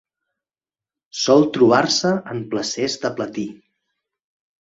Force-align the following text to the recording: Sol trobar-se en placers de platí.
Sol 1.23 1.45
trobar-se 1.57 2.13
en 2.37 2.41
placers 2.55 2.97
de 3.05 3.13
platí. 3.21 3.45